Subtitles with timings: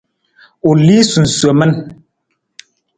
[0.69, 1.71] U lii sunsomin.